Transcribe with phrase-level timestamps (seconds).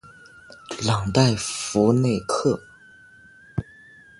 [0.83, 1.35] 朗代
[1.75, 2.59] 韦内克。